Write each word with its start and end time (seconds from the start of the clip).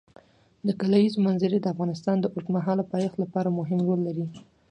د 0.67 0.69
کلیزو 0.79 1.23
منظره 1.25 1.57
د 1.59 1.65
افغانستان 1.73 2.17
د 2.19 2.25
اوږدمهاله 2.33 2.83
پایښت 2.93 3.15
لپاره 3.23 3.55
مهم 3.59 3.79
رول 3.87 3.99
لري. 4.07 4.25